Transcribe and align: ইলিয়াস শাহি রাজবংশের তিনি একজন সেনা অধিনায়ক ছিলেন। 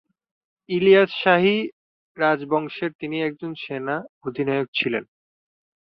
ইলিয়াস 0.69 1.11
শাহি 1.21 1.55
রাজবংশের 2.17 2.91
তিনি 2.99 3.17
একজন 3.21 3.51
সেনা 3.63 3.95
অধিনায়ক 4.27 4.67
ছিলেন। 4.73 5.03